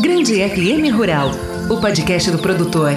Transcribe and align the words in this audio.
Grande 0.00 0.34
FM 0.48 0.92
Rural, 0.92 1.30
o 1.70 1.80
podcast 1.80 2.32
do 2.32 2.38
produtor. 2.38 2.90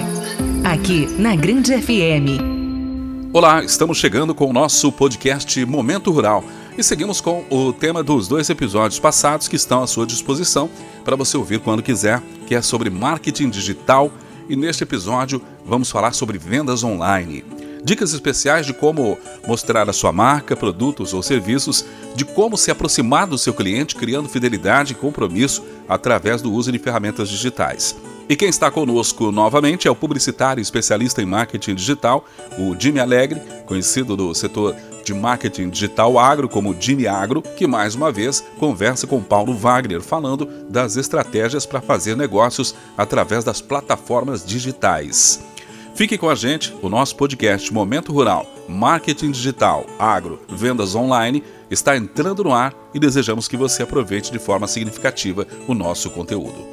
Aqui 0.64 1.06
na 1.16 1.36
Grande 1.36 1.80
FM. 1.80 3.30
Olá, 3.32 3.62
estamos 3.62 3.98
chegando 3.98 4.34
com 4.34 4.50
o 4.50 4.52
nosso 4.52 4.90
podcast 4.90 5.64
Momento 5.64 6.10
Rural 6.10 6.42
e 6.76 6.82
seguimos 6.82 7.20
com 7.20 7.44
o 7.48 7.72
tema 7.72 8.02
dos 8.02 8.26
dois 8.26 8.50
episódios 8.50 8.98
passados 8.98 9.46
que 9.46 9.54
estão 9.54 9.84
à 9.84 9.86
sua 9.86 10.06
disposição 10.06 10.68
para 11.04 11.14
você 11.14 11.36
ouvir 11.36 11.60
quando 11.60 11.84
quiser, 11.84 12.20
que 12.48 12.56
é 12.56 12.62
sobre 12.62 12.90
marketing 12.90 13.48
digital 13.48 14.10
e 14.48 14.56
neste 14.56 14.82
episódio 14.82 15.40
vamos 15.64 15.88
falar 15.88 16.14
sobre 16.14 16.36
vendas 16.36 16.82
online. 16.82 17.44
Dicas 17.84 18.14
especiais 18.14 18.64
de 18.64 18.72
como 18.72 19.18
mostrar 19.46 19.90
a 19.90 19.92
sua 19.92 20.10
marca, 20.10 20.56
produtos 20.56 21.12
ou 21.12 21.22
serviços, 21.22 21.84
de 22.16 22.24
como 22.24 22.56
se 22.56 22.70
aproximar 22.70 23.26
do 23.26 23.36
seu 23.36 23.52
cliente 23.52 23.94
criando 23.94 24.26
fidelidade 24.26 24.92
e 24.92 24.96
compromisso 24.96 25.62
através 25.86 26.40
do 26.40 26.50
uso 26.50 26.72
de 26.72 26.78
ferramentas 26.78 27.28
digitais. 27.28 27.94
E 28.26 28.34
quem 28.34 28.48
está 28.48 28.70
conosco 28.70 29.30
novamente 29.30 29.86
é 29.86 29.90
o 29.90 29.94
publicitário 29.94 30.62
especialista 30.62 31.20
em 31.20 31.26
marketing 31.26 31.74
digital, 31.74 32.24
o 32.58 32.74
Jimmy 32.78 33.00
Alegre, 33.00 33.42
conhecido 33.66 34.16
do 34.16 34.34
setor 34.34 34.74
de 35.04 35.12
marketing 35.12 35.68
digital 35.68 36.18
agro 36.18 36.48
como 36.48 36.74
Jimmy 36.80 37.06
Agro, 37.06 37.42
que 37.42 37.66
mais 37.66 37.94
uma 37.94 38.10
vez 38.10 38.42
conversa 38.58 39.06
com 39.06 39.22
Paulo 39.22 39.54
Wagner 39.54 40.00
falando 40.00 40.46
das 40.70 40.96
estratégias 40.96 41.66
para 41.66 41.82
fazer 41.82 42.16
negócios 42.16 42.74
através 42.96 43.44
das 43.44 43.60
plataformas 43.60 44.42
digitais. 44.42 45.44
Fique 45.94 46.18
com 46.18 46.28
a 46.28 46.34
gente, 46.34 46.74
o 46.82 46.88
nosso 46.88 47.14
podcast 47.14 47.72
Momento 47.72 48.12
Rural, 48.12 48.44
Marketing 48.68 49.30
Digital, 49.30 49.86
Agro, 49.96 50.40
Vendas 50.48 50.96
Online 50.96 51.40
está 51.70 51.96
entrando 51.96 52.42
no 52.42 52.52
ar 52.52 52.74
e 52.92 52.98
desejamos 52.98 53.46
que 53.46 53.56
você 53.56 53.84
aproveite 53.84 54.32
de 54.32 54.40
forma 54.40 54.66
significativa 54.66 55.46
o 55.68 55.72
nosso 55.72 56.10
conteúdo. 56.10 56.66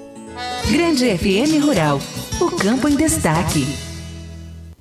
Grande 0.72 1.16
FM 1.16 1.64
Rural, 1.64 2.02
o 2.40 2.50
campo 2.50 2.88
em 2.88 2.96
destaque. 2.96 3.68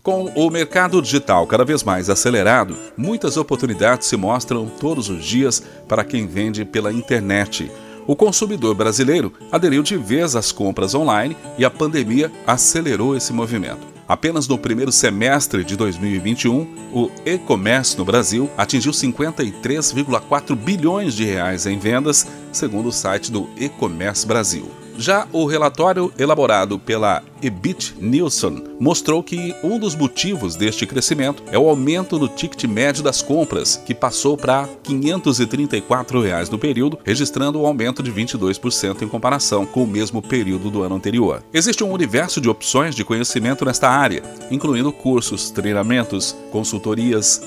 Com 0.02 0.32
o 0.34 0.48
mercado 0.48 1.02
digital 1.02 1.46
cada 1.46 1.62
vez 1.62 1.82
mais 1.82 2.08
acelerado, 2.08 2.74
muitas 2.96 3.36
oportunidades 3.36 4.08
se 4.08 4.16
mostram 4.16 4.66
todos 4.66 5.10
os 5.10 5.22
dias 5.22 5.62
para 5.86 6.02
quem 6.02 6.26
vende 6.26 6.64
pela 6.64 6.90
internet. 6.90 7.70
O 8.06 8.16
consumidor 8.16 8.74
brasileiro 8.74 9.34
aderiu 9.52 9.82
de 9.82 9.98
vez 9.98 10.34
às 10.34 10.50
compras 10.50 10.94
online 10.94 11.36
e 11.58 11.64
a 11.64 11.70
pandemia 11.70 12.32
acelerou 12.46 13.14
esse 13.14 13.34
movimento. 13.34 13.99
Apenas 14.10 14.48
no 14.48 14.58
primeiro 14.58 14.90
semestre 14.90 15.62
de 15.62 15.76
2021, 15.76 16.66
o 16.92 17.08
e-commerce 17.24 17.96
no 17.96 18.04
Brasil 18.04 18.50
atingiu 18.58 18.90
53,4 18.90 20.56
bilhões 20.56 21.14
de 21.14 21.24
reais 21.24 21.64
em 21.64 21.78
vendas, 21.78 22.26
segundo 22.50 22.88
o 22.88 22.92
site 22.92 23.30
do 23.30 23.48
E-commerce 23.56 24.26
Brasil. 24.26 24.68
Já 24.98 25.26
o 25.32 25.46
relatório 25.46 26.12
elaborado 26.18 26.78
pela 26.78 27.22
Ebit 27.42 27.94
Nielsen 27.98 28.64
mostrou 28.78 29.22
que 29.22 29.54
um 29.62 29.78
dos 29.78 29.94
motivos 29.94 30.54
deste 30.54 30.86
crescimento 30.86 31.42
é 31.50 31.58
o 31.58 31.68
aumento 31.68 32.18
no 32.18 32.28
ticket 32.28 32.64
médio 32.64 33.02
das 33.02 33.22
compras, 33.22 33.76
que 33.76 33.94
passou 33.94 34.36
para 34.36 34.68
534 34.82 36.20
reais 36.20 36.50
no 36.50 36.58
período, 36.58 36.98
registrando 37.04 37.60
um 37.60 37.66
aumento 37.66 38.02
de 38.02 38.12
22% 38.12 39.02
em 39.02 39.08
comparação 39.08 39.64
com 39.64 39.84
o 39.84 39.86
mesmo 39.86 40.20
período 40.20 40.70
do 40.70 40.82
ano 40.82 40.96
anterior. 40.96 41.42
Existe 41.52 41.82
um 41.82 41.92
universo 41.92 42.40
de 42.40 42.48
opções 42.48 42.94
de 42.94 43.04
conhecimento 43.04 43.64
nesta 43.64 43.88
área, 43.88 44.22
incluindo 44.50 44.92
cursos, 44.92 45.50
treinamentos, 45.50 46.36
consultorias. 46.50 47.40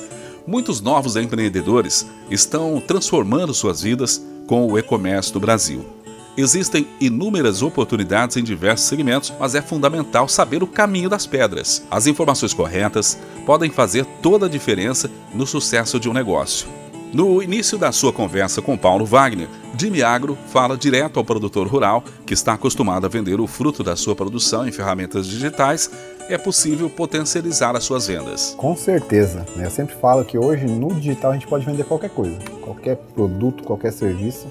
Muitos 0.45 0.81
novos 0.81 1.15
empreendedores 1.15 2.05
estão 2.29 2.81
transformando 2.81 3.53
suas 3.53 3.81
vidas 3.81 4.21
com 4.47 4.67
o 4.67 4.77
e-commerce 4.77 5.31
do 5.31 5.39
Brasil. 5.39 6.02
Existem 6.35 6.87
inúmeras 6.99 7.61
oportunidades 7.61 8.37
em 8.37 8.43
diversos 8.43 8.87
segmentos, 8.87 9.31
mas 9.39 9.53
é 9.53 9.61
fundamental 9.61 10.27
saber 10.27 10.63
o 10.63 10.67
caminho 10.67 11.07
das 11.07 11.27
pedras. 11.27 11.85
As 11.91 12.07
informações 12.07 12.55
corretas 12.55 13.19
podem 13.45 13.69
fazer 13.69 14.03
toda 14.19 14.47
a 14.47 14.49
diferença 14.49 15.11
no 15.31 15.45
sucesso 15.45 15.99
de 15.99 16.09
um 16.09 16.13
negócio. 16.13 16.67
No 17.13 17.43
início 17.43 17.77
da 17.77 17.91
sua 17.91 18.11
conversa 18.11 18.59
com 18.63 18.75
Paulo 18.75 19.05
Wagner, 19.05 19.47
Jimmy 19.77 20.01
Agro 20.01 20.35
fala 20.47 20.75
direto 20.75 21.19
ao 21.19 21.23
produtor 21.23 21.67
rural 21.67 22.03
que 22.25 22.33
está 22.33 22.53
acostumado 22.53 23.05
a 23.05 23.09
vender 23.09 23.39
o 23.39 23.45
fruto 23.45 23.83
da 23.83 23.95
sua 23.95 24.15
produção 24.15 24.67
em 24.67 24.71
ferramentas 24.71 25.27
digitais. 25.27 25.91
É 26.27 26.39
possível 26.39 26.89
potencializar 26.89 27.75
as 27.75 27.83
suas 27.83 28.07
vendas. 28.07 28.55
Com 28.57 28.75
certeza. 28.75 29.45
Né? 29.55 29.67
Eu 29.67 29.69
sempre 29.69 29.93
falo 29.93 30.25
que 30.25 30.39
hoje 30.39 30.65
no 30.65 30.91
digital 30.95 31.29
a 31.29 31.33
gente 31.35 31.45
pode 31.45 31.63
vender 31.63 31.83
qualquer 31.83 32.09
coisa, 32.09 32.39
qualquer 32.61 32.95
produto, 33.13 33.63
qualquer 33.63 33.93
serviço 33.93 34.47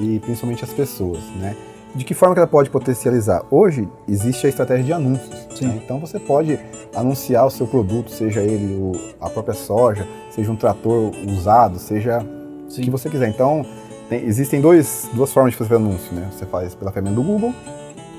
e 0.00 0.18
principalmente 0.18 0.64
as 0.64 0.72
pessoas, 0.72 1.20
né? 1.36 1.54
De 1.94 2.04
que 2.04 2.14
forma 2.14 2.34
que 2.34 2.40
ela 2.40 2.46
pode 2.46 2.70
potencializar? 2.70 3.42
Hoje 3.50 3.88
existe 4.08 4.46
a 4.46 4.48
estratégia 4.48 4.84
de 4.84 4.92
anúncios. 4.92 5.60
Né? 5.60 5.80
Então 5.84 5.98
você 5.98 6.20
pode 6.20 6.58
anunciar 6.94 7.44
o 7.44 7.50
seu 7.50 7.66
produto, 7.66 8.10
seja 8.10 8.40
ele 8.40 8.76
o, 8.76 8.92
a 9.20 9.28
própria 9.28 9.54
soja, 9.54 10.06
seja 10.30 10.52
um 10.52 10.56
trator 10.56 11.10
usado, 11.26 11.80
seja 11.80 12.24
Sim. 12.68 12.82
o 12.82 12.84
que 12.84 12.90
você 12.90 13.10
quiser. 13.10 13.28
Então 13.28 13.66
tem, 14.08 14.24
existem 14.24 14.60
dois, 14.60 15.08
duas 15.12 15.32
formas 15.32 15.52
de 15.52 15.58
fazer 15.58 15.74
anúncio. 15.74 16.14
Né? 16.14 16.28
Você 16.30 16.46
faz 16.46 16.76
pela 16.76 16.92
ferramenta 16.92 17.16
do 17.20 17.26
Google 17.26 17.52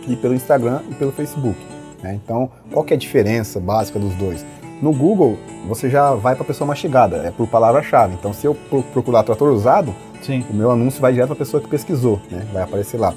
e 0.05 0.17
pelo 0.17 0.33
Instagram 0.33 0.81
e 0.89 0.95
pelo 0.95 1.13
Facebook. 1.13 1.57
Né? 2.03 2.19
Então 2.21 2.51
qual 2.73 2.83
que 2.83 2.93
é 2.93 2.97
a 2.97 2.99
diferença 2.99 3.57
básica 3.57 3.97
dos 3.97 4.13
dois? 4.15 4.45
No 4.81 4.91
Google 4.91 5.37
você 5.65 5.89
já 5.89 6.13
vai 6.13 6.35
para 6.35 6.43
a 6.43 6.47
pessoa 6.47 6.67
mastigada, 6.67 7.17
é 7.17 7.31
por 7.31 7.47
palavra-chave. 7.47 8.15
Então 8.15 8.33
se 8.33 8.45
eu 8.45 8.53
procurar 8.91 9.23
trator 9.23 9.53
usado, 9.53 9.95
Sim. 10.21 10.45
o 10.49 10.53
meu 10.53 10.71
anúncio 10.71 11.01
vai 11.01 11.11
direto 11.11 11.27
para 11.27 11.35
a 11.35 11.39
pessoa 11.39 11.61
que 11.61 11.69
pesquisou, 11.69 12.21
né? 12.29 12.45
vai 12.53 12.63
aparecer 12.63 12.97
lá. 12.97 13.13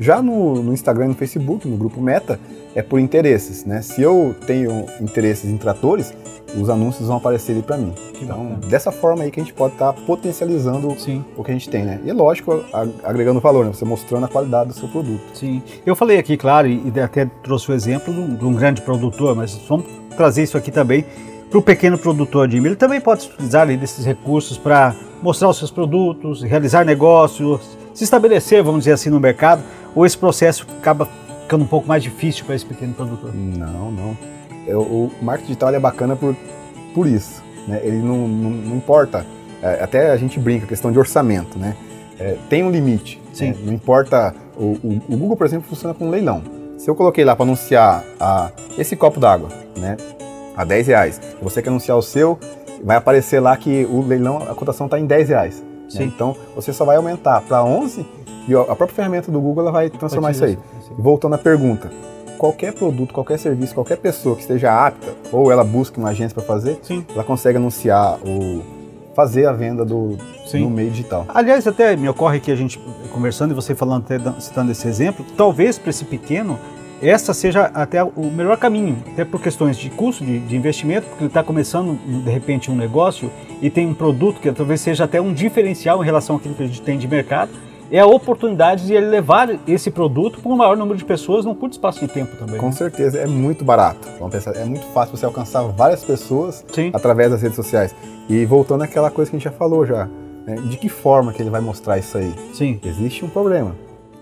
Já 0.00 0.22
no, 0.22 0.62
no, 0.62 0.72
Instagram 0.72 1.06
e 1.06 1.08
no 1.08 1.14
Facebook, 1.14 1.66
no 1.66 1.76
grupo 1.76 2.00
Meta, 2.00 2.38
é 2.74 2.82
por 2.82 3.00
interesses, 3.00 3.64
né? 3.64 3.82
Se 3.82 4.00
eu 4.00 4.34
tenho 4.46 4.86
interesses 5.00 5.50
em 5.50 5.56
tratores, 5.56 6.14
os 6.56 6.70
anúncios 6.70 7.08
vão 7.08 7.16
aparecer 7.16 7.52
ali 7.52 7.62
para 7.62 7.76
mim. 7.76 7.92
Que 8.14 8.24
então, 8.24 8.44
bacana. 8.44 8.70
dessa 8.70 8.92
forma 8.92 9.24
aí 9.24 9.30
que 9.30 9.40
a 9.40 9.42
gente 9.42 9.52
pode 9.52 9.72
estar 9.72 9.92
tá 9.92 10.00
potencializando 10.06 10.94
Sim. 11.00 11.24
o 11.36 11.42
que 11.42 11.50
a 11.50 11.54
gente 11.54 11.68
tem, 11.68 11.84
né? 11.84 12.00
E 12.04 12.12
lógico, 12.12 12.64
agregando 13.02 13.40
valor, 13.40 13.64
né? 13.64 13.72
Você 13.72 13.84
mostrando 13.84 14.24
a 14.24 14.28
qualidade 14.28 14.68
do 14.68 14.74
seu 14.74 14.88
produto. 14.88 15.20
Sim. 15.34 15.60
Eu 15.84 15.96
falei 15.96 16.18
aqui, 16.18 16.36
claro, 16.36 16.68
e 16.68 16.92
até 17.00 17.26
trouxe 17.42 17.70
o 17.72 17.74
exemplo 17.74 18.14
de 18.14 18.20
um, 18.20 18.34
de 18.36 18.44
um 18.44 18.54
grande 18.54 18.82
produtor, 18.82 19.34
mas 19.34 19.58
vamos 19.68 19.86
trazer 20.16 20.44
isso 20.44 20.56
aqui 20.56 20.70
também 20.70 21.04
para 21.48 21.58
o 21.58 21.62
pequeno 21.62 21.98
produtor 21.98 22.46
de 22.48 22.56
milho. 22.56 22.68
Ele 22.68 22.76
também 22.76 23.00
pode 23.00 23.26
utilizar 23.26 23.66
desses 23.66 24.04
recursos 24.04 24.58
para 24.58 24.94
mostrar 25.22 25.48
os 25.48 25.58
seus 25.58 25.70
produtos, 25.70 26.42
realizar 26.42 26.84
negócios, 26.84 27.76
se 27.94 28.04
estabelecer, 28.04 28.62
vamos 28.62 28.80
dizer 28.80 28.92
assim, 28.92 29.10
no 29.10 29.18
mercado, 29.18 29.62
ou 29.94 30.06
esse 30.06 30.16
processo 30.16 30.66
acaba 30.78 31.08
ficando 31.42 31.64
um 31.64 31.66
pouco 31.66 31.88
mais 31.88 32.02
difícil 32.02 32.44
para 32.44 32.54
esse 32.54 32.64
pequeno 32.64 32.94
produtor? 32.94 33.34
Não, 33.34 33.90
não. 33.90 34.16
É, 34.66 34.76
o 34.76 35.10
marketing 35.22 35.46
digital 35.46 35.74
é 35.74 35.80
bacana 35.80 36.14
por, 36.14 36.36
por 36.94 37.06
isso. 37.06 37.42
Né? 37.66 37.80
Ele 37.82 37.98
não, 37.98 38.28
não, 38.28 38.50
não 38.50 38.76
importa, 38.76 39.26
é, 39.62 39.82
até 39.82 40.10
a 40.10 40.16
gente 40.16 40.38
brinca, 40.38 40.66
questão 40.66 40.92
de 40.92 40.98
orçamento, 40.98 41.58
né? 41.58 41.74
É, 42.18 42.36
tem 42.48 42.64
um 42.64 42.70
limite. 42.70 43.20
Sim. 43.32 43.50
Né? 43.50 43.56
Não 43.64 43.72
importa. 43.72 44.34
O, 44.56 44.76
o, 44.82 45.02
o, 45.08 45.16
Google, 45.16 45.36
por 45.36 45.46
exemplo, 45.46 45.68
funciona 45.68 45.94
com 45.94 46.10
leilão. 46.10 46.42
Se 46.76 46.90
eu 46.90 46.94
coloquei 46.94 47.24
lá 47.24 47.34
para 47.34 47.44
anunciar 47.44 48.04
a, 48.18 48.50
esse 48.76 48.96
copo 48.96 49.20
d'água, 49.20 49.48
né? 49.76 49.96
A 50.58 50.64
10 50.64 50.88
reais. 50.88 51.20
Você 51.40 51.62
quer 51.62 51.68
anunciar 51.68 51.96
o 51.96 52.02
seu, 52.02 52.36
vai 52.82 52.96
aparecer 52.96 53.38
lá 53.38 53.56
que 53.56 53.84
o 53.84 54.02
leilão, 54.02 54.38
a 54.38 54.54
cotação 54.56 54.86
está 54.86 54.98
em 54.98 55.06
10 55.06 55.28
reais. 55.28 55.62
Né? 55.94 56.04
Então 56.04 56.36
você 56.54 56.72
só 56.72 56.84
vai 56.84 56.96
aumentar 56.96 57.40
para 57.42 57.62
11 57.64 58.04
e 58.48 58.54
a 58.54 58.64
própria 58.64 58.88
ferramenta 58.88 59.30
do 59.30 59.40
Google 59.40 59.62
ela 59.62 59.72
vai 59.72 59.88
transformar 59.88 60.32
isso 60.32 60.44
aí. 60.44 60.58
E 60.98 61.00
voltando 61.00 61.36
à 61.36 61.38
pergunta, 61.38 61.90
qualquer 62.36 62.72
produto, 62.72 63.14
qualquer 63.14 63.38
serviço, 63.38 63.72
qualquer 63.72 63.98
pessoa 63.98 64.34
que 64.34 64.40
esteja 64.40 64.86
apta 64.86 65.14
ou 65.30 65.52
ela 65.52 65.62
busca 65.62 65.98
uma 65.98 66.08
agência 66.08 66.34
para 66.34 66.42
fazer, 66.42 66.78
Sim. 66.82 67.06
ela 67.14 67.22
consegue 67.22 67.56
anunciar 67.56 68.18
ou 68.26 68.62
fazer 69.14 69.46
a 69.46 69.52
venda 69.52 69.84
do, 69.84 70.16
Sim. 70.46 70.64
no 70.64 70.70
meio 70.70 70.90
digital. 70.90 71.24
Aliás, 71.28 71.66
até 71.66 71.94
me 71.96 72.08
ocorre 72.08 72.40
que 72.40 72.50
a 72.50 72.56
gente 72.56 72.80
conversando 73.12 73.52
e 73.52 73.54
você 73.54 73.74
falando, 73.74 74.04
até 74.04 74.40
citando 74.40 74.72
esse 74.72 74.86
exemplo, 74.86 75.24
talvez 75.36 75.78
para 75.78 75.90
esse 75.90 76.04
pequeno 76.04 76.58
essa 77.00 77.32
seja 77.32 77.70
até 77.74 78.02
o 78.02 78.30
melhor 78.34 78.56
caminho, 78.56 79.02
até 79.12 79.24
por 79.24 79.40
questões 79.40 79.76
de 79.76 79.88
custo, 79.90 80.24
de, 80.24 80.38
de 80.40 80.56
investimento, 80.56 81.06
porque 81.06 81.24
ele 81.24 81.28
está 81.28 81.42
começando 81.42 81.98
de 82.24 82.30
repente 82.30 82.70
um 82.70 82.76
negócio 82.76 83.30
e 83.62 83.70
tem 83.70 83.86
um 83.86 83.94
produto 83.94 84.40
que 84.40 84.50
talvez 84.52 84.80
seja 84.80 85.04
até 85.04 85.20
um 85.20 85.32
diferencial 85.32 86.02
em 86.02 86.04
relação 86.04 86.36
àquilo 86.36 86.54
que 86.54 86.62
a 86.62 86.66
gente 86.66 86.82
tem 86.82 86.98
de 86.98 87.06
mercado, 87.06 87.50
é 87.90 88.00
a 88.00 88.06
oportunidade 88.06 88.86
de 88.86 88.94
ele 88.94 89.06
levar 89.06 89.48
esse 89.66 89.90
produto 89.90 90.40
para 90.40 90.52
um 90.52 90.56
maior 90.56 90.76
número 90.76 90.98
de 90.98 91.04
pessoas 91.04 91.44
num 91.44 91.54
curto 91.54 91.72
espaço 91.72 92.00
de 92.00 92.08
tempo 92.08 92.36
também. 92.36 92.58
Com 92.58 92.66
né? 92.66 92.72
certeza, 92.72 93.18
é 93.18 93.26
muito 93.26 93.64
barato. 93.64 94.08
Vamos 94.18 94.34
pensar, 94.34 94.54
é 94.56 94.64
muito 94.64 94.84
fácil 94.86 95.16
você 95.16 95.24
alcançar 95.24 95.62
várias 95.62 96.04
pessoas 96.04 96.64
Sim. 96.72 96.90
através 96.92 97.30
das 97.30 97.40
redes 97.40 97.56
sociais. 97.56 97.94
E 98.28 98.44
voltando 98.44 98.82
àquela 98.82 99.10
coisa 99.10 99.30
que 99.30 99.36
a 99.36 99.38
gente 99.38 99.50
já 99.50 99.56
falou 99.56 99.86
já, 99.86 100.06
né? 100.46 100.56
de 100.56 100.76
que 100.76 100.88
forma 100.88 101.32
que 101.32 101.40
ele 101.40 101.50
vai 101.50 101.60
mostrar 101.60 101.98
isso 101.98 102.18
aí? 102.18 102.34
Sim. 102.52 102.78
Existe 102.84 103.24
um 103.24 103.28
problema. 103.28 103.74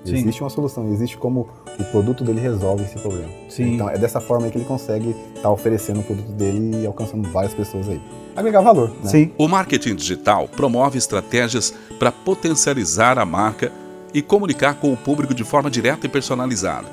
Sim. 0.04 0.14
Existe 0.14 0.40
uma 0.40 0.50
solução, 0.50 0.92
existe 0.92 1.16
como 1.16 1.48
o 1.78 1.84
produto 1.84 2.22
dele 2.22 2.40
resolve 2.40 2.84
esse 2.84 2.98
problema. 2.98 3.28
Sim. 3.48 3.74
Então 3.74 3.90
é 3.90 3.98
dessa 3.98 4.20
forma 4.20 4.48
que 4.48 4.56
ele 4.56 4.64
consegue 4.64 5.10
estar 5.10 5.42
tá 5.42 5.50
oferecendo 5.50 6.00
o 6.00 6.02
produto 6.02 6.30
dele 6.32 6.82
e 6.82 6.86
alcançando 6.86 7.28
várias 7.30 7.52
pessoas 7.52 7.88
aí. 7.88 8.00
Agregar 8.36 8.60
valor. 8.60 8.90
Né? 9.02 9.10
Sim. 9.10 9.32
O 9.36 9.48
marketing 9.48 9.96
digital 9.96 10.48
promove 10.48 10.96
estratégias 10.98 11.74
para 11.98 12.12
potencializar 12.12 13.18
a 13.18 13.24
marca 13.24 13.72
e 14.14 14.22
comunicar 14.22 14.74
com 14.74 14.92
o 14.92 14.96
público 14.96 15.34
de 15.34 15.42
forma 15.42 15.70
direta 15.70 16.06
e 16.06 16.08
personalizada. 16.08 16.86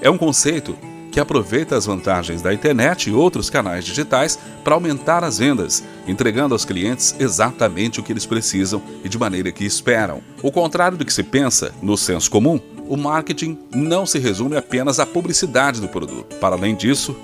É 0.00 0.08
um 0.08 0.18
conceito 0.18 0.76
que 1.14 1.20
aproveita 1.20 1.76
as 1.76 1.86
vantagens 1.86 2.42
da 2.42 2.52
internet 2.52 3.08
e 3.08 3.12
outros 3.12 3.48
canais 3.48 3.84
digitais 3.84 4.36
para 4.64 4.74
aumentar 4.74 5.22
as 5.22 5.38
vendas, 5.38 5.84
entregando 6.08 6.56
aos 6.56 6.64
clientes 6.64 7.14
exatamente 7.20 8.00
o 8.00 8.02
que 8.02 8.12
eles 8.12 8.26
precisam 8.26 8.82
e 9.04 9.08
de 9.08 9.16
maneira 9.16 9.52
que 9.52 9.64
esperam. 9.64 10.20
O 10.42 10.50
contrário 10.50 10.98
do 10.98 11.04
que 11.04 11.12
se 11.12 11.22
pensa 11.22 11.72
no 11.80 11.96
senso 11.96 12.28
comum, 12.28 12.60
o 12.88 12.96
marketing 12.96 13.56
não 13.72 14.04
se 14.04 14.18
resume 14.18 14.56
apenas 14.56 14.98
à 14.98 15.06
publicidade 15.06 15.80
do 15.80 15.86
produto. 15.86 16.34
Para 16.40 16.56
além 16.56 16.74
disso, 16.74 17.16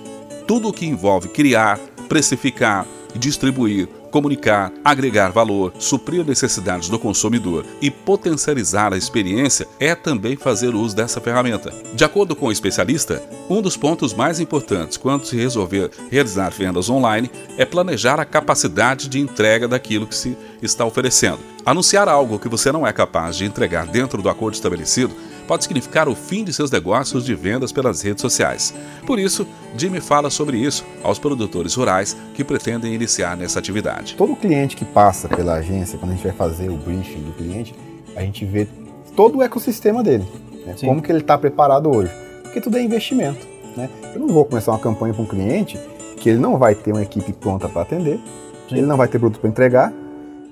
tudo 0.46 0.68
o 0.68 0.72
que 0.72 0.86
envolve 0.86 1.26
criar, 1.26 1.76
precificar, 2.08 2.86
distribuir, 3.16 3.88
comunicar, 4.10 4.72
agregar 4.84 5.30
valor, 5.30 5.72
suprir 5.78 6.24
necessidades 6.24 6.88
do 6.88 6.98
consumidor 6.98 7.64
e 7.80 7.90
potencializar 7.90 8.92
a 8.92 8.96
experiência 8.96 9.66
é 9.78 9.94
também 9.94 10.36
fazer 10.36 10.74
uso 10.74 10.96
dessa 10.96 11.20
ferramenta. 11.20 11.72
De 11.94 12.04
acordo 12.04 12.34
com 12.34 12.46
o 12.46 12.52
especialista, 12.52 13.22
um 13.48 13.62
dos 13.62 13.76
pontos 13.76 14.12
mais 14.12 14.40
importantes 14.40 14.96
quando 14.96 15.24
se 15.24 15.36
resolver 15.36 15.90
realizar 16.10 16.50
vendas 16.50 16.90
online 16.90 17.30
é 17.56 17.64
planejar 17.64 18.20
a 18.20 18.24
capacidade 18.24 19.08
de 19.08 19.20
entrega 19.20 19.66
daquilo 19.66 20.06
que 20.06 20.14
se 20.14 20.36
está 20.62 20.84
oferecendo. 20.84 21.38
Anunciar 21.64 22.08
algo 22.08 22.38
que 22.38 22.48
você 22.48 22.72
não 22.72 22.86
é 22.86 22.92
capaz 22.92 23.36
de 23.36 23.44
entregar 23.44 23.86
dentro 23.86 24.22
do 24.22 24.28
acordo 24.28 24.54
estabelecido 24.54 25.14
pode 25.50 25.64
significar 25.64 26.08
o 26.08 26.14
fim 26.14 26.44
de 26.44 26.52
seus 26.52 26.70
negócios 26.70 27.24
de 27.24 27.34
vendas 27.34 27.72
pelas 27.72 28.00
redes 28.02 28.22
sociais. 28.22 28.72
Por 29.04 29.18
isso, 29.18 29.44
Jimmy 29.76 30.00
fala 30.00 30.30
sobre 30.30 30.56
isso 30.56 30.86
aos 31.02 31.18
produtores 31.18 31.74
rurais 31.74 32.16
que 32.34 32.44
pretendem 32.44 32.94
iniciar 32.94 33.36
nessa 33.36 33.58
atividade. 33.58 34.14
Todo 34.14 34.36
cliente 34.36 34.76
que 34.76 34.84
passa 34.84 35.28
pela 35.28 35.54
agência, 35.54 35.98
quando 35.98 36.12
a 36.12 36.14
gente 36.14 36.22
vai 36.22 36.36
fazer 36.36 36.70
o 36.70 36.76
briefing 36.76 37.22
do 37.22 37.32
cliente, 37.32 37.74
a 38.14 38.20
gente 38.20 38.44
vê 38.44 38.68
todo 39.16 39.38
o 39.38 39.42
ecossistema 39.42 40.04
dele, 40.04 40.24
né? 40.64 40.76
como 40.84 41.02
que 41.02 41.10
ele 41.10 41.18
está 41.18 41.36
preparado 41.36 41.92
hoje, 41.92 42.12
porque 42.44 42.60
tudo 42.60 42.76
é 42.76 42.82
investimento. 42.84 43.44
Né? 43.76 43.90
Eu 44.14 44.20
não 44.20 44.28
vou 44.28 44.44
começar 44.44 44.70
uma 44.70 44.78
campanha 44.78 45.12
para 45.12 45.24
um 45.24 45.26
cliente 45.26 45.80
que 46.16 46.28
ele 46.28 46.38
não 46.38 46.58
vai 46.58 46.76
ter 46.76 46.92
uma 46.92 47.02
equipe 47.02 47.32
pronta 47.32 47.68
para 47.68 47.82
atender, 47.82 48.20
Sim. 48.68 48.76
ele 48.76 48.86
não 48.86 48.96
vai 48.96 49.08
ter 49.08 49.18
produto 49.18 49.40
para 49.40 49.50
entregar 49.50 49.92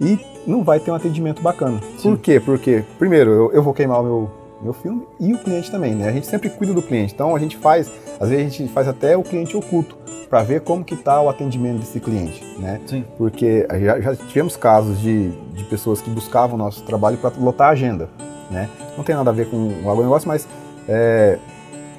e 0.01 0.19
não 0.44 0.65
vai 0.65 0.81
ter 0.81 0.91
um 0.91 0.94
atendimento 0.97 1.41
bacana. 1.41 1.81
Sim. 1.99 2.17
Por 2.17 2.19
quê? 2.19 2.41
Porque, 2.41 2.83
primeiro, 2.99 3.31
eu, 3.31 3.53
eu 3.53 3.62
vou 3.62 3.73
queimar 3.73 4.01
o 4.01 4.03
meu 4.03 4.38
meu 4.60 4.72
filme 4.72 5.06
e 5.20 5.32
o 5.32 5.38
cliente 5.38 5.70
também, 5.70 5.94
né? 5.94 6.08
A 6.08 6.12
gente 6.12 6.26
sempre 6.26 6.50
cuida 6.50 6.72
do 6.72 6.82
cliente, 6.82 7.14
então 7.14 7.34
a 7.34 7.38
gente 7.38 7.56
faz, 7.56 7.93
às 8.20 8.28
vezes 8.28 8.46
a 8.46 8.49
gente 8.49 8.72
faz 8.72 8.88
até 8.88 9.16
o 9.16 9.22
cliente 9.22 9.56
oculto 9.56 9.96
para 10.28 10.43
ver 10.43 10.60
como 10.60 10.84
que 10.84 10.94
está 10.94 11.20
o 11.20 11.28
atendimento 11.28 11.78
desse 11.78 12.00
cliente, 12.00 12.44
né? 12.58 12.81
Sim. 12.87 13.05
Porque 13.16 13.66
já, 13.81 14.00
já 14.00 14.16
tivemos 14.16 14.56
casos 14.56 15.00
de, 15.00 15.31
de 15.31 15.64
pessoas 15.64 16.00
que 16.00 16.10
buscavam 16.10 16.56
o 16.56 16.58
nosso 16.58 16.82
trabalho 16.82 17.16
para 17.16 17.32
lotar 17.38 17.69
a 17.69 17.70
agenda, 17.70 18.08
né? 18.50 18.69
Não 18.96 19.05
tem 19.05 19.14
nada 19.14 19.31
a 19.31 19.32
ver 19.32 19.49
com 19.49 19.56
o 19.56 19.90
agronegócio, 19.90 20.28
mas 20.28 20.46
é, 20.88 21.38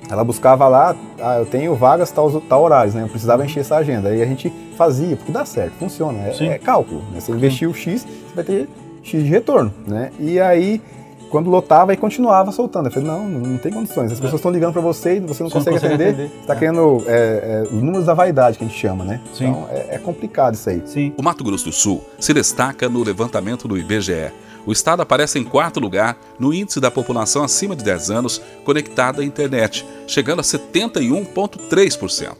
ela 0.09 0.23
buscava 0.23 0.67
lá, 0.67 0.95
ah, 1.19 1.37
eu 1.37 1.45
tenho 1.45 1.75
vagas 1.75 2.11
tal, 2.11 2.41
tal 2.41 2.63
horários, 2.63 2.93
né? 2.93 3.03
Eu 3.03 3.09
precisava 3.09 3.45
encher 3.45 3.61
essa 3.61 3.77
agenda. 3.77 4.09
Aí 4.09 4.21
a 4.21 4.25
gente 4.25 4.51
fazia, 4.75 5.15
porque 5.15 5.31
dá 5.31 5.45
certo, 5.45 5.73
funciona, 5.73 6.19
é, 6.19 6.45
é 6.45 6.57
cálculo, 6.57 7.01
né? 7.11 7.19
Você 7.19 7.31
investiu 7.31 7.73
X, 7.73 8.01
você 8.01 8.35
vai 8.35 8.43
ter 8.43 8.69
X 9.03 9.23
de 9.23 9.29
retorno, 9.29 9.73
né? 9.87 10.11
E 10.19 10.39
aí 10.39 10.81
quando 11.29 11.49
lotava 11.49 11.93
e 11.93 11.97
continuava 11.97 12.51
soltando. 12.51 12.87
Eu 12.87 12.91
falei, 12.91 13.07
não, 13.07 13.27
não 13.27 13.57
tem 13.57 13.71
condições. 13.71 14.11
As 14.11 14.19
pessoas 14.19 14.39
estão 14.39 14.51
ligando 14.51 14.73
para 14.73 14.81
você 14.81 15.17
e 15.17 15.19
você 15.19 15.43
não, 15.43 15.49
consegue, 15.49 15.75
não 15.75 15.81
consegue 15.81 15.93
atender. 15.93 16.09
atender. 16.09 16.29
Você 16.29 16.41
está 16.41 16.53
é. 16.53 16.57
querendo 16.57 17.03
é, 17.07 17.13
é, 17.13 17.63
os 17.63 17.81
números 17.81 18.05
da 18.05 18.13
vaidade 18.13 18.57
que 18.57 18.63
a 18.63 18.67
gente 18.67 18.79
chama, 18.79 19.03
né? 19.05 19.21
Sim. 19.33 19.47
Então 19.47 19.67
é, 19.71 19.95
é, 19.95 19.97
complicado 19.97 20.55
isso 20.55 20.69
aí. 20.69 20.81
Sim. 20.85 21.13
O 21.17 21.23
Mato 21.23 21.43
Grosso 21.43 21.65
do 21.65 21.71
Sul 21.71 22.03
se 22.19 22.33
destaca 22.33 22.89
no 22.89 23.03
levantamento 23.03 23.67
do 23.67 23.77
IBGE. 23.77 24.31
O 24.65 24.71
estado 24.71 25.01
aparece 25.01 25.39
em 25.39 25.43
quarto 25.43 25.79
lugar 25.79 26.17
no 26.37 26.53
índice 26.53 26.79
da 26.79 26.91
população 26.91 27.43
acima 27.43 27.75
de 27.75 27.83
10 27.83 28.11
anos 28.11 28.41
conectada 28.63 29.21
à 29.21 29.25
internet, 29.25 29.85
chegando 30.05 30.39
a 30.39 30.43
71,3%. 30.43 32.35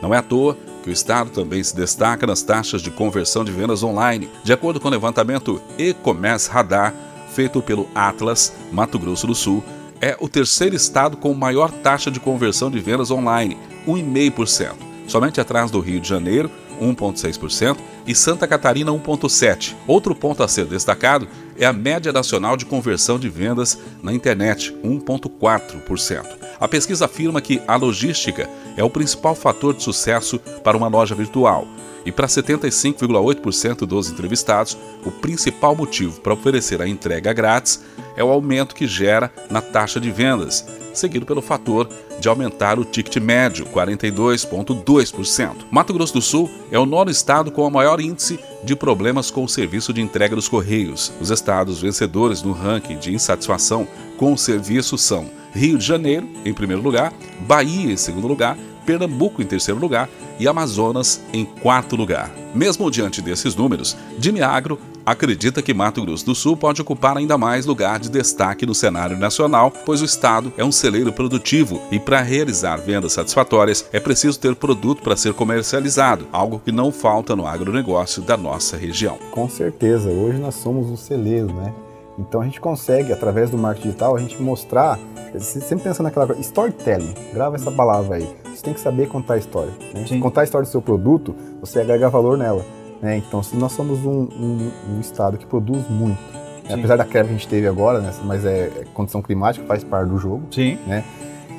Não 0.00 0.12
é 0.12 0.18
à 0.18 0.22
toa 0.22 0.56
que 0.82 0.90
o 0.90 0.92
estado 0.92 1.30
também 1.30 1.62
se 1.62 1.74
destaca 1.74 2.26
nas 2.26 2.42
taxas 2.42 2.82
de 2.82 2.90
conversão 2.90 3.44
de 3.44 3.52
vendas 3.52 3.82
online. 3.82 4.28
De 4.42 4.52
acordo 4.52 4.80
com 4.80 4.88
o 4.88 4.90
levantamento 4.90 5.62
E-Commerce 5.78 6.50
Radar, 6.50 6.92
feito 7.34 7.62
pelo 7.62 7.88
Atlas, 7.94 8.52
Mato 8.70 8.98
Grosso 8.98 9.26
do 9.26 9.34
Sul, 9.34 9.64
é 10.00 10.16
o 10.20 10.28
terceiro 10.28 10.74
estado 10.74 11.16
com 11.16 11.32
maior 11.32 11.70
taxa 11.70 12.10
de 12.10 12.20
conversão 12.20 12.70
de 12.70 12.80
vendas 12.80 13.10
online, 13.10 13.56
1,5%, 13.86 14.72
somente 15.06 15.40
atrás 15.40 15.70
do 15.70 15.80
Rio 15.80 16.00
de 16.00 16.08
Janeiro, 16.08 16.50
1,6%, 16.80 17.76
e 18.06 18.14
Santa 18.14 18.48
Catarina, 18.48 18.90
1,7%. 18.90 19.74
Outro 19.86 20.14
ponto 20.14 20.42
a 20.42 20.48
ser 20.48 20.66
destacado 20.66 21.28
é 21.56 21.64
a 21.64 21.72
média 21.72 22.12
nacional 22.12 22.56
de 22.56 22.66
conversão 22.66 23.18
de 23.18 23.28
vendas 23.28 23.78
na 24.02 24.12
internet, 24.12 24.74
1,4%. 24.84 26.26
A 26.62 26.68
pesquisa 26.68 27.06
afirma 27.06 27.40
que 27.40 27.60
a 27.66 27.74
logística 27.74 28.48
é 28.76 28.84
o 28.84 28.88
principal 28.88 29.34
fator 29.34 29.74
de 29.74 29.82
sucesso 29.82 30.38
para 30.62 30.76
uma 30.76 30.86
loja 30.86 31.12
virtual. 31.12 31.66
E 32.06 32.12
para 32.12 32.28
75,8% 32.28 33.78
dos 33.78 34.08
entrevistados, 34.08 34.78
o 35.04 35.10
principal 35.10 35.74
motivo 35.74 36.20
para 36.20 36.32
oferecer 36.32 36.80
a 36.80 36.86
entrega 36.86 37.32
grátis 37.32 37.82
é 38.16 38.24
o 38.24 38.30
aumento 38.30 38.74
que 38.74 38.86
gera 38.86 39.30
na 39.50 39.60
taxa 39.60 40.00
de 40.00 40.10
vendas, 40.10 40.66
seguido 40.92 41.26
pelo 41.26 41.42
fator 41.42 41.88
de 42.20 42.28
aumentar 42.28 42.78
o 42.78 42.84
ticket 42.84 43.16
médio, 43.16 43.66
42,2%. 43.66 45.66
Mato 45.70 45.92
Grosso 45.92 46.14
do 46.14 46.22
Sul 46.22 46.50
é 46.70 46.78
o 46.78 46.86
nono 46.86 47.10
estado 47.10 47.50
com 47.50 47.66
o 47.66 47.70
maior 47.70 48.00
índice 48.00 48.38
de 48.62 48.76
problemas 48.76 49.30
com 49.30 49.44
o 49.44 49.48
serviço 49.48 49.92
de 49.92 50.00
entrega 50.00 50.36
dos 50.36 50.48
Correios. 50.48 51.12
Os 51.20 51.30
estados 51.30 51.80
vencedores 51.80 52.42
no 52.42 52.52
ranking 52.52 52.98
de 52.98 53.14
insatisfação 53.14 53.86
com 54.16 54.32
o 54.32 54.38
serviço 54.38 54.96
são 54.96 55.28
Rio 55.52 55.76
de 55.76 55.84
Janeiro, 55.84 56.28
em 56.44 56.54
primeiro 56.54 56.82
lugar, 56.82 57.12
Bahia, 57.40 57.92
em 57.92 57.96
segundo 57.96 58.26
lugar, 58.26 58.56
Pernambuco 58.86 59.42
em 59.42 59.46
terceiro 59.46 59.80
lugar 59.80 60.08
e 60.38 60.48
Amazonas 60.48 61.20
em 61.32 61.44
quarto 61.44 61.96
lugar. 61.96 62.30
Mesmo 62.54 62.90
diante 62.90 63.22
desses 63.22 63.54
números, 63.54 63.96
Jimmy 64.18 64.42
Agro 64.42 64.78
acredita 65.04 65.62
que 65.62 65.74
Mato 65.74 66.02
Grosso 66.02 66.26
do 66.26 66.34
Sul 66.34 66.56
pode 66.56 66.80
ocupar 66.80 67.16
ainda 67.16 67.38
mais 67.38 67.66
lugar 67.66 67.98
de 67.98 68.10
destaque 68.10 68.66
no 68.66 68.74
cenário 68.74 69.18
nacional, 69.18 69.70
pois 69.84 70.02
o 70.02 70.04
estado 70.04 70.52
é 70.56 70.64
um 70.64 70.72
celeiro 70.72 71.12
produtivo 71.12 71.80
e 71.90 71.98
para 71.98 72.20
realizar 72.20 72.76
vendas 72.76 73.12
satisfatórias 73.12 73.84
é 73.92 74.00
preciso 74.00 74.38
ter 74.38 74.54
produto 74.54 75.02
para 75.02 75.16
ser 75.16 75.34
comercializado, 75.34 76.26
algo 76.32 76.60
que 76.64 76.72
não 76.72 76.90
falta 76.90 77.36
no 77.36 77.46
agronegócio 77.46 78.22
da 78.22 78.36
nossa 78.36 78.76
região. 78.76 79.18
Com 79.30 79.48
certeza, 79.48 80.08
hoje 80.10 80.38
nós 80.38 80.54
somos 80.54 80.88
um 80.88 80.96
celeiro, 80.96 81.52
né? 81.52 81.72
Então 82.18 82.40
a 82.40 82.44
gente 82.44 82.60
consegue, 82.60 83.12
através 83.12 83.50
do 83.50 83.56
marketing 83.56 83.88
digital, 83.88 84.16
a 84.16 84.18
gente 84.18 84.40
mostrar, 84.40 84.98
sempre 85.38 85.84
pensando 85.84 86.04
naquela 86.04 86.26
coisa, 86.26 86.40
storytelling, 86.42 87.14
grava 87.32 87.56
essa 87.56 87.70
palavra 87.70 88.16
aí. 88.16 88.28
Você 88.54 88.62
tem 88.62 88.74
que 88.74 88.80
saber 88.80 89.08
contar 89.08 89.34
a 89.34 89.38
história. 89.38 89.72
Né? 89.94 90.20
Contar 90.20 90.42
a 90.42 90.44
história 90.44 90.66
do 90.66 90.70
seu 90.70 90.82
produto, 90.82 91.34
você 91.60 91.80
agrega 91.80 92.10
valor 92.10 92.36
nela. 92.36 92.64
Né? 93.02 93.16
Então, 93.16 93.42
se 93.42 93.56
nós 93.56 93.72
somos 93.72 94.04
um, 94.06 94.28
um, 94.38 94.70
um 94.94 95.00
estado 95.00 95.36
que 95.36 95.44
produz 95.44 95.88
muito, 95.90 96.20
né? 96.68 96.74
apesar 96.74 96.96
da 96.96 97.04
quebra 97.04 97.24
que 97.24 97.30
a 97.30 97.36
gente 97.36 97.48
teve 97.48 97.66
agora, 97.66 98.00
né? 98.00 98.12
mas 98.24 98.44
é, 98.44 98.66
é, 98.66 98.84
condição 98.94 99.20
climática, 99.20 99.66
faz 99.66 99.82
parte 99.82 100.08
do 100.08 100.18
jogo. 100.18 100.42
Sim. 100.52 100.78
Né? 100.86 101.04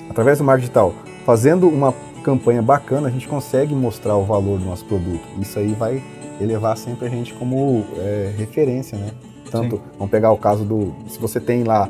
Através 0.09 0.37
do 0.37 0.45
marketing 0.45 0.67
digital, 0.67 0.93
fazendo 1.25 1.67
uma 1.67 1.93
campanha 2.23 2.61
bacana, 2.61 3.09
a 3.09 3.11
gente 3.11 3.27
consegue 3.27 3.75
mostrar 3.75 4.15
o 4.15 4.23
valor 4.23 4.57
do 4.57 4.65
nosso 4.65 4.85
produto. 4.85 5.21
Isso 5.41 5.59
aí 5.59 5.73
vai 5.73 6.01
elevar 6.39 6.77
sempre 6.77 7.07
a 7.07 7.09
gente 7.09 7.33
como 7.33 7.85
é, 7.97 8.33
referência, 8.37 8.97
né? 8.97 9.11
Tanto, 9.51 9.75
Sim. 9.75 9.81
vamos 9.97 10.09
pegar 10.09 10.31
o 10.31 10.37
caso 10.37 10.63
do, 10.63 10.95
se 11.07 11.19
você 11.19 11.39
tem 11.39 11.63
lá 11.63 11.87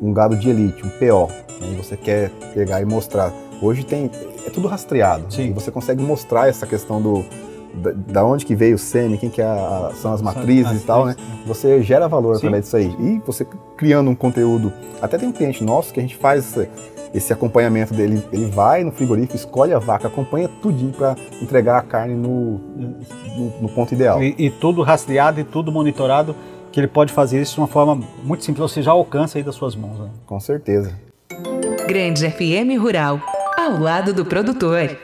um 0.00 0.12
gado 0.12 0.36
de 0.36 0.48
elite, 0.48 0.86
um 0.86 0.88
PO, 0.88 1.28
né, 1.60 1.72
e 1.72 1.74
você 1.74 1.96
quer 1.96 2.30
pegar 2.54 2.80
e 2.80 2.84
mostrar. 2.84 3.32
Hoje 3.60 3.84
tem, 3.84 4.10
é 4.46 4.50
tudo 4.50 4.68
rastreado. 4.68 5.32
Sim. 5.32 5.50
E 5.50 5.52
você 5.52 5.70
consegue 5.70 6.02
mostrar 6.02 6.48
essa 6.48 6.66
questão 6.66 7.02
do, 7.02 7.24
da, 7.74 7.92
da 7.92 8.24
onde 8.24 8.44
que 8.46 8.54
veio 8.54 8.76
o 8.76 8.78
sêmen, 8.78 9.18
quem 9.18 9.30
que 9.30 9.40
é 9.40 9.44
a, 9.44 9.90
são 9.94 10.12
as 10.12 10.22
matrizes 10.22 10.72
as 10.72 10.82
e 10.82 10.84
tal, 10.84 11.06
né? 11.06 11.16
Você 11.46 11.82
gera 11.82 12.08
valor 12.08 12.34
Sim. 12.34 12.38
através 12.38 12.64
disso 12.64 12.76
aí. 12.76 12.94
E 12.98 13.22
você 13.26 13.46
criando 13.76 14.10
um 14.10 14.14
conteúdo, 14.14 14.72
até 15.02 15.18
tem 15.18 15.28
um 15.28 15.32
cliente 15.32 15.62
nosso 15.62 15.92
que 15.92 16.00
a 16.00 16.02
gente 16.02 16.16
faz 16.16 16.44
esse, 16.44 16.68
esse 17.14 17.32
acompanhamento 17.32 17.94
dele, 17.94 18.22
ele 18.32 18.46
vai 18.46 18.82
no 18.82 18.90
frigorífico, 18.90 19.36
escolhe 19.36 19.72
a 19.72 19.78
vaca, 19.78 20.08
acompanha 20.08 20.48
tudinho 20.48 20.92
para 20.92 21.16
entregar 21.40 21.78
a 21.78 21.82
carne 21.82 22.14
no, 22.14 22.58
no, 22.58 23.60
no 23.62 23.68
ponto 23.68 23.94
ideal. 23.94 24.22
E, 24.22 24.34
e 24.38 24.50
tudo 24.50 24.82
rastreado 24.82 25.40
e 25.40 25.44
tudo 25.44 25.70
monitorado 25.70 26.34
que 26.72 26.80
ele 26.80 26.88
pode 26.88 27.12
fazer 27.12 27.40
isso 27.40 27.54
de 27.54 27.60
uma 27.60 27.68
forma 27.68 28.00
muito 28.24 28.44
simples, 28.44 28.72
você 28.72 28.82
já 28.82 28.90
alcança 28.90 29.38
aí 29.38 29.44
das 29.44 29.54
suas 29.54 29.76
mãos. 29.76 29.96
Né? 29.96 30.10
Com 30.26 30.40
certeza. 30.40 30.92
Grande 31.86 32.28
FM 32.28 32.80
Rural, 32.80 33.20
ao 33.56 33.78
lado 33.78 34.12
do 34.12 34.24
produtor. 34.24 34.98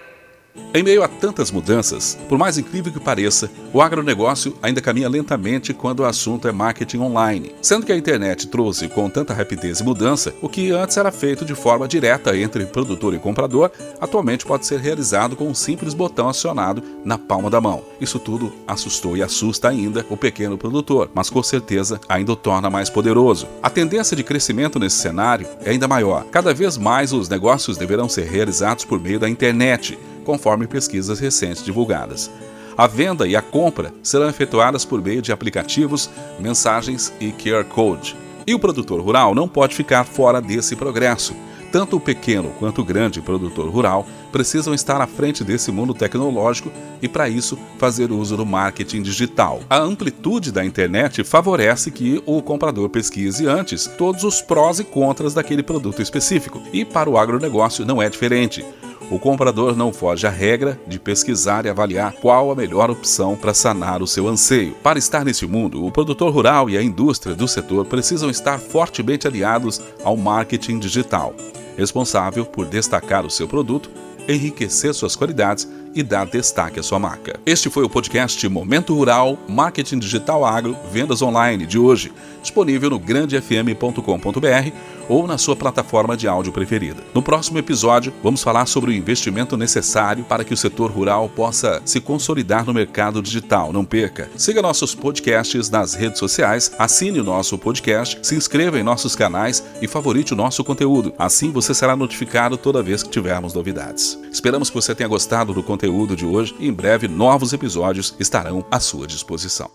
Em 0.72 0.84
meio 0.84 1.02
a 1.02 1.08
tantas 1.08 1.50
mudanças, 1.50 2.16
por 2.28 2.38
mais 2.38 2.56
incrível 2.56 2.92
que 2.92 3.00
pareça, 3.00 3.50
o 3.72 3.82
agronegócio 3.82 4.56
ainda 4.62 4.80
caminha 4.80 5.08
lentamente 5.08 5.74
quando 5.74 6.00
o 6.00 6.04
assunto 6.04 6.46
é 6.46 6.52
marketing 6.52 6.98
online. 6.98 7.52
Sendo 7.60 7.84
que 7.84 7.92
a 7.92 7.96
internet 7.96 8.46
trouxe 8.46 8.88
com 8.88 9.10
tanta 9.10 9.34
rapidez 9.34 9.80
e 9.80 9.84
mudança, 9.84 10.32
o 10.40 10.48
que 10.48 10.70
antes 10.70 10.96
era 10.96 11.10
feito 11.10 11.44
de 11.44 11.56
forma 11.56 11.88
direta 11.88 12.36
entre 12.36 12.66
produtor 12.66 13.14
e 13.14 13.18
comprador, 13.18 13.72
atualmente 14.00 14.46
pode 14.46 14.64
ser 14.64 14.78
realizado 14.78 15.34
com 15.34 15.48
um 15.48 15.54
simples 15.54 15.92
botão 15.92 16.28
acionado 16.28 16.82
na 17.04 17.18
palma 17.18 17.50
da 17.50 17.60
mão. 17.60 17.82
Isso 18.00 18.20
tudo 18.20 18.52
assustou 18.66 19.16
e 19.16 19.22
assusta 19.22 19.68
ainda 19.68 20.06
o 20.08 20.16
pequeno 20.16 20.56
produtor, 20.56 21.10
mas 21.12 21.28
com 21.28 21.42
certeza 21.42 22.00
ainda 22.08 22.32
o 22.32 22.36
torna 22.36 22.70
mais 22.70 22.88
poderoso. 22.88 23.48
A 23.60 23.68
tendência 23.68 24.16
de 24.16 24.22
crescimento 24.22 24.78
nesse 24.78 24.98
cenário 24.98 25.48
é 25.64 25.70
ainda 25.70 25.88
maior. 25.88 26.24
Cada 26.30 26.54
vez 26.54 26.78
mais 26.78 27.12
os 27.12 27.28
negócios 27.28 27.76
deverão 27.76 28.08
ser 28.08 28.26
realizados 28.26 28.84
por 28.84 29.00
meio 29.00 29.18
da 29.18 29.28
internet 29.28 29.98
conforme 30.24 30.66
pesquisas 30.66 31.18
recentes 31.18 31.64
divulgadas. 31.64 32.30
A 32.76 32.86
venda 32.86 33.26
e 33.26 33.36
a 33.36 33.42
compra 33.42 33.92
serão 34.02 34.28
efetuadas 34.28 34.84
por 34.84 35.02
meio 35.02 35.20
de 35.20 35.32
aplicativos, 35.32 36.08
mensagens 36.38 37.12
e 37.20 37.30
QR 37.30 37.64
Code. 37.64 38.16
E 38.46 38.54
o 38.54 38.58
produtor 38.58 39.00
rural 39.00 39.34
não 39.34 39.46
pode 39.46 39.74
ficar 39.74 40.04
fora 40.04 40.40
desse 40.40 40.74
progresso. 40.74 41.34
Tanto 41.70 41.96
o 41.96 42.00
pequeno 42.00 42.50
quanto 42.58 42.80
o 42.80 42.84
grande 42.84 43.20
produtor 43.20 43.68
rural 43.68 44.06
precisam 44.32 44.74
estar 44.74 45.00
à 45.00 45.06
frente 45.06 45.44
desse 45.44 45.70
mundo 45.70 45.94
tecnológico 45.94 46.70
e, 47.00 47.08
para 47.08 47.28
isso, 47.28 47.58
fazer 47.78 48.10
uso 48.10 48.36
do 48.36 48.44
marketing 48.44 49.02
digital. 49.02 49.60
A 49.68 49.78
amplitude 49.78 50.50
da 50.50 50.64
internet 50.64 51.22
favorece 51.22 51.90
que 51.90 52.20
o 52.26 52.42
comprador 52.42 52.88
pesquise 52.88 53.46
antes 53.46 53.86
todos 53.86 54.24
os 54.24 54.40
prós 54.40 54.80
e 54.80 54.84
contras 54.84 55.34
daquele 55.34 55.62
produto 55.62 56.02
específico. 56.02 56.60
E 56.72 56.84
para 56.84 57.10
o 57.10 57.16
agronegócio 57.16 57.84
não 57.84 58.02
é 58.02 58.08
diferente. 58.08 58.64
O 59.10 59.18
comprador 59.18 59.76
não 59.76 59.92
foge 59.92 60.24
à 60.24 60.30
regra 60.30 60.80
de 60.86 60.96
pesquisar 61.00 61.66
e 61.66 61.68
avaliar 61.68 62.12
qual 62.12 62.52
a 62.52 62.54
melhor 62.54 62.88
opção 62.92 63.36
para 63.36 63.52
sanar 63.52 64.00
o 64.00 64.06
seu 64.06 64.28
anseio. 64.28 64.72
Para 64.84 65.00
estar 65.00 65.24
nesse 65.24 65.48
mundo, 65.48 65.84
o 65.84 65.90
produtor 65.90 66.32
rural 66.32 66.70
e 66.70 66.78
a 66.78 66.82
indústria 66.82 67.34
do 67.34 67.48
setor 67.48 67.84
precisam 67.86 68.30
estar 68.30 68.60
fortemente 68.60 69.26
aliados 69.26 69.82
ao 70.04 70.16
marketing 70.16 70.78
digital, 70.78 71.34
responsável 71.76 72.46
por 72.46 72.66
destacar 72.66 73.26
o 73.26 73.30
seu 73.30 73.48
produto, 73.48 73.90
enriquecer 74.28 74.94
suas 74.94 75.16
qualidades 75.16 75.68
e 75.94 76.02
dar 76.02 76.26
destaque 76.26 76.78
à 76.78 76.82
sua 76.82 76.98
marca. 76.98 77.38
Este 77.44 77.68
foi 77.68 77.84
o 77.84 77.90
podcast 77.90 78.48
Momento 78.48 78.94
Rural, 78.94 79.38
Marketing 79.48 79.98
Digital 79.98 80.44
Agro, 80.44 80.76
Vendas 80.92 81.22
Online 81.22 81.66
de 81.66 81.78
hoje, 81.78 82.12
disponível 82.42 82.90
no 82.90 82.98
grandefm.com.br 82.98 84.70
ou 85.10 85.26
na 85.26 85.36
sua 85.36 85.56
plataforma 85.56 86.16
de 86.16 86.28
áudio 86.28 86.52
preferida. 86.52 87.02
No 87.12 87.20
próximo 87.20 87.58
episódio, 87.58 88.12
vamos 88.22 88.42
falar 88.42 88.66
sobre 88.66 88.92
o 88.92 88.94
investimento 88.94 89.56
necessário 89.56 90.22
para 90.22 90.44
que 90.44 90.54
o 90.54 90.56
setor 90.56 90.88
rural 90.88 91.28
possa 91.28 91.82
se 91.84 92.00
consolidar 92.00 92.64
no 92.64 92.72
mercado 92.72 93.20
digital. 93.20 93.72
Não 93.72 93.84
perca! 93.84 94.30
Siga 94.36 94.62
nossos 94.62 94.94
podcasts 94.94 95.68
nas 95.68 95.94
redes 95.94 96.20
sociais, 96.20 96.70
assine 96.78 97.18
o 97.18 97.24
nosso 97.24 97.58
podcast, 97.58 98.20
se 98.22 98.36
inscreva 98.36 98.78
em 98.78 98.84
nossos 98.84 99.16
canais 99.16 99.64
e 99.82 99.88
favorite 99.88 100.32
o 100.32 100.36
nosso 100.36 100.62
conteúdo. 100.62 101.12
Assim 101.18 101.50
você 101.50 101.74
será 101.74 101.96
notificado 101.96 102.56
toda 102.56 102.82
vez 102.82 103.02
que 103.02 103.10
tivermos 103.10 103.52
novidades. 103.52 104.16
Esperamos 104.30 104.70
que 104.70 104.76
você 104.76 104.94
tenha 104.94 105.08
gostado 105.08 105.52
do 105.52 105.62
conteúdo 105.80 106.14
de 106.14 106.26
hoje 106.26 106.54
e 106.58 106.68
em 106.68 106.72
breve 106.72 107.08
novos 107.08 107.54
episódios 107.54 108.14
estarão 108.20 108.62
à 108.70 108.78
sua 108.78 109.06
disposição. 109.06 109.70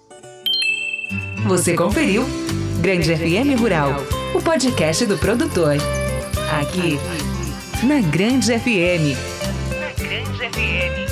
Você 1.48 1.74
conferiu 1.74 2.24
Grande 2.80 3.16
FM 3.16 3.60
Rural, 3.60 3.90
o 4.36 4.42
podcast 4.42 5.04
do 5.08 5.18
produtor. 5.18 5.78
Aqui, 6.62 7.00
na 7.84 8.02
Grande 8.02 8.60
FM. 8.60 9.18
Na 9.80 10.04
Grande 10.04 10.38
FM. 10.38 11.05